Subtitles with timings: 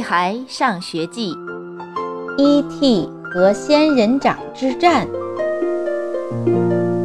[0.00, 1.34] 孩上学记》
[2.38, 3.08] ，E.T.
[3.32, 5.06] 和仙人掌之战。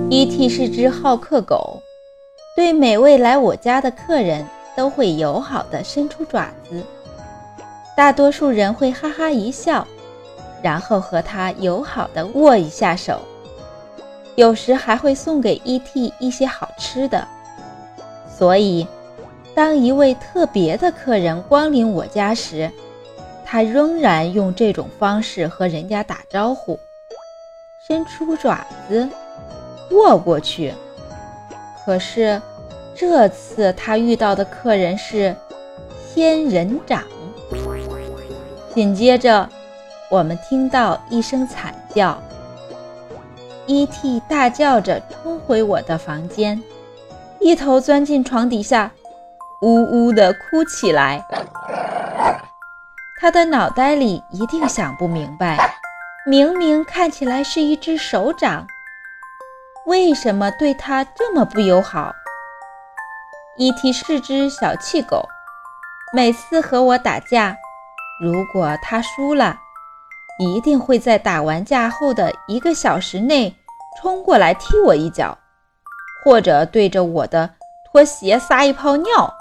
[0.09, 0.49] E.T.
[0.49, 1.81] 是只好客狗，
[2.55, 4.45] 对每位来我家的客人
[4.75, 6.81] 都会友好的伸出爪子。
[7.95, 9.87] 大多数人会哈哈一笑，
[10.61, 13.19] 然后和他友好的握一下手，
[14.35, 16.13] 有时还会送给 E.T.
[16.19, 17.27] 一些好吃的。
[18.29, 18.87] 所以。
[19.53, 22.69] 当一位特别的客人光临我家时，
[23.45, 26.79] 他仍然用这种方式和人家打招呼，
[27.87, 29.07] 伸出爪子，
[29.91, 30.73] 握过去。
[31.85, 32.41] 可是
[32.95, 35.35] 这次他遇到的客人是
[36.13, 37.03] 仙人掌。
[38.73, 39.47] 紧接着，
[40.09, 42.21] 我们听到一声惨叫
[43.67, 44.19] ，E.T.
[44.27, 46.61] 大叫着冲回我的房间，
[47.39, 48.91] 一头钻进床底下。
[49.61, 51.25] 呜呜地哭起来，
[53.25, 55.57] 他的脑袋里一定想不明白，
[56.27, 58.67] 明明看起来是一只手掌，
[59.87, 62.13] 为什么对他这么不友好
[63.57, 63.91] ？E.T.
[63.91, 65.27] 是只小气狗，
[66.13, 67.57] 每次和我打架，
[68.21, 69.57] 如果他输了，
[70.37, 73.55] 一定会在打完架后的一个小时内
[73.99, 75.35] 冲过来踢我一脚，
[76.23, 77.49] 或者对着我的
[77.91, 79.33] 拖鞋撒一泡尿。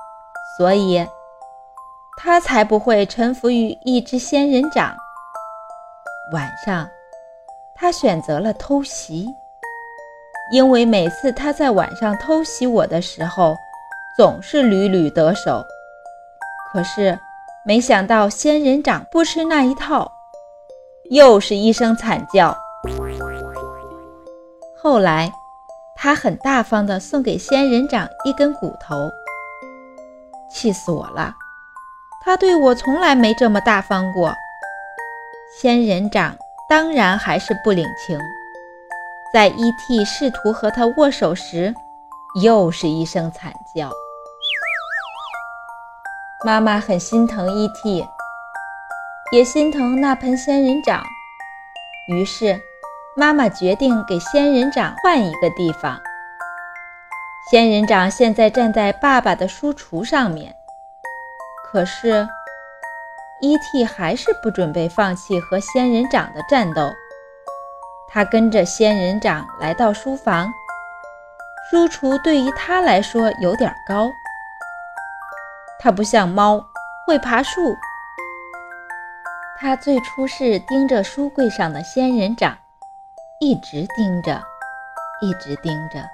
[0.56, 1.06] 所以，
[2.16, 4.96] 他才不会臣服于一只仙人掌。
[6.32, 6.88] 晚上，
[7.74, 9.28] 他选择了偷袭，
[10.52, 13.54] 因为每次他在晚上偷袭我的时候，
[14.16, 15.62] 总是屡屡得手。
[16.72, 17.18] 可是，
[17.64, 20.10] 没想到仙人掌不吃那一套，
[21.10, 22.56] 又是一声惨叫。
[24.76, 25.30] 后来，
[25.94, 29.10] 他很大方地送给仙人掌一根骨头。
[30.50, 31.34] 气死我了！
[32.24, 34.34] 他对我从来没这么大方过。
[35.60, 36.36] 仙人掌
[36.68, 38.18] 当然还是不领情，
[39.32, 40.04] 在 E.T.
[40.06, 41.74] 试图和他握手时，
[42.42, 43.90] 又是一声惨叫。
[46.44, 48.06] 妈妈很心疼 E.T.，
[49.32, 51.02] 也心疼那盆仙人掌，
[52.08, 52.58] 于是
[53.14, 56.00] 妈妈决定给仙人掌换一个地方。
[57.50, 60.56] 仙人掌现在站在爸爸的书橱上面，
[61.74, 62.24] 可是
[63.40, 63.84] ，E.T.
[63.84, 66.88] 还是不准备放弃和仙人掌的战斗。
[68.08, 70.52] 他跟着仙人掌来到书房，
[71.68, 74.08] 书橱对于他来说有点高，
[75.80, 76.64] 他不像猫
[77.08, 77.76] 会爬树。
[79.58, 82.56] 他最初是盯着书柜上的仙人掌，
[83.40, 84.40] 一直盯着，
[85.20, 86.08] 一直盯着。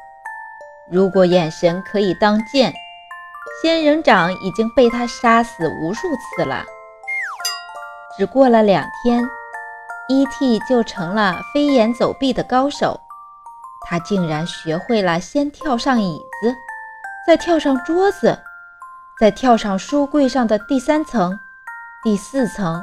[0.91, 2.73] 如果眼神可以当剑，
[3.63, 6.65] 仙人掌已经被他杀死无数次了。
[8.17, 9.23] 只过了两天
[10.09, 10.59] ，E.T.
[10.69, 13.01] 就成了飞檐走壁的高手。
[13.89, 16.55] 他竟然学会了先跳上椅子，
[17.27, 18.39] 再跳上桌子，
[19.19, 21.39] 再跳上书柜上的第三层、
[22.05, 22.83] 第四层、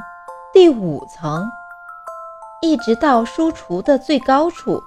[0.52, 1.48] 第五层，
[2.60, 4.82] 一直到书橱的最高处。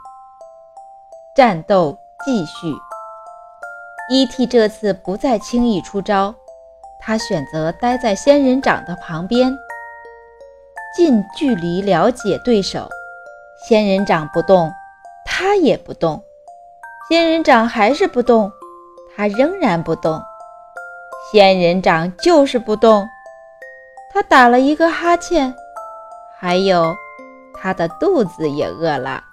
[1.35, 2.90] 战斗继续。
[4.13, 4.45] E.T.
[4.45, 6.35] 这次不再轻易出招，
[6.99, 9.57] 他选择待在仙人掌的旁边，
[10.93, 12.89] 近距离了解对手。
[13.65, 14.69] 仙人掌不动，
[15.23, 16.21] 他也不动；
[17.07, 18.51] 仙人掌还是不动，
[19.15, 20.21] 他仍然不动。
[21.31, 23.07] 仙人掌就是不动，
[24.13, 25.55] 他打了一个哈欠，
[26.37, 26.93] 还有
[27.53, 29.23] 他的肚子也饿了。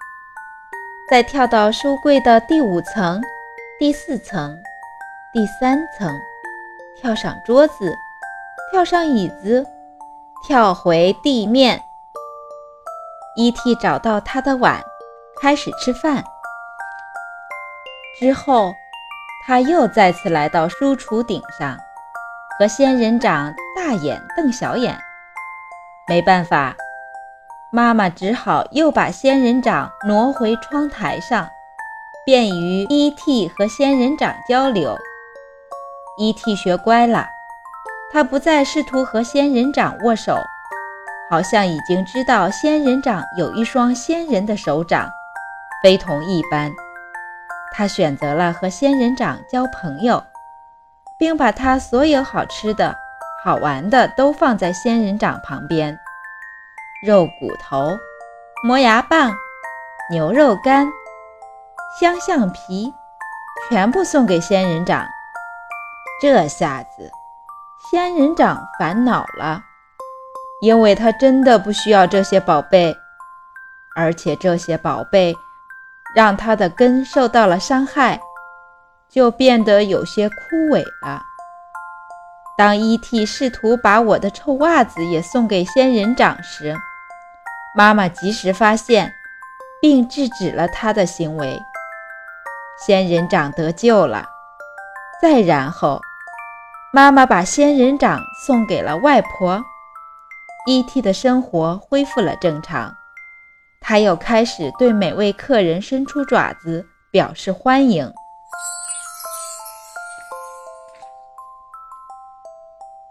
[1.11, 3.21] 再跳到书柜的第五层、
[3.77, 4.57] 第四层。
[5.31, 6.11] 第三层，
[6.99, 7.95] 跳上桌子，
[8.71, 9.63] 跳上椅子，
[10.47, 11.83] 跳回地面。
[13.35, 13.75] E.T.
[13.75, 14.83] 找到他的碗，
[15.39, 16.23] 开始吃饭。
[18.19, 18.73] 之后，
[19.45, 21.77] 他又再次来到书橱顶上，
[22.57, 24.99] 和仙人掌大眼瞪小眼。
[26.07, 26.75] 没办法，
[27.71, 31.47] 妈妈只好又把仙人掌挪回窗台上，
[32.25, 33.47] 便于 E.T.
[33.49, 34.97] 和仙人掌交流。
[36.21, 36.53] E.T.
[36.57, 37.29] 学乖了，
[38.11, 40.35] 他不再试图和仙人掌握手，
[41.29, 45.09] 好像已经知道仙人掌有一双仙人的手掌，
[45.81, 46.69] 非同一般。
[47.71, 50.21] 他选择了和仙人掌交朋友，
[51.17, 52.93] 并把他所有好吃的、
[53.41, 55.97] 好玩的都放在仙人掌旁边：
[57.01, 57.97] 肉骨头、
[58.61, 59.31] 磨牙棒、
[60.11, 60.85] 牛肉干、
[61.97, 62.93] 香橡皮，
[63.69, 65.07] 全部送给仙人掌。
[66.21, 67.09] 这下子，
[67.89, 69.63] 仙人掌烦恼了。
[70.61, 72.93] 因为他真的不需要这些宝贝，
[73.95, 75.33] 而且这些宝贝
[76.13, 78.19] 让他的根受到了伤害，
[79.07, 80.35] 就变得有些枯
[80.69, 81.23] 萎了。
[82.57, 83.25] 当 E.T.
[83.25, 86.75] 试图把我的臭袜子也送给仙人掌时，
[87.73, 89.13] 妈妈及时发现，
[89.81, 91.57] 并制止了他的行为。
[92.85, 94.27] 仙人掌得救了。
[95.21, 96.01] 再然后，
[96.91, 99.63] 妈妈把仙人掌送给了外婆。
[100.65, 101.01] E.T.
[101.01, 102.95] 的生活恢复了正常，
[103.79, 108.11] 他又开始对每位客人伸出爪子表示欢迎。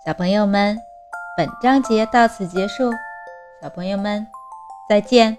[0.04, 0.76] 小朋友们，
[1.36, 2.92] 本章节到此结束。
[3.62, 4.26] 小朋友们，
[4.88, 5.38] 再见。